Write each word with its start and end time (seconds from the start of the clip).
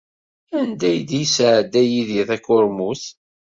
Anda 0.59 0.85
ay 0.89 0.99
d-yesɛedda 1.09 1.81
Yidir 1.83 2.27
takurmut? 2.29 3.03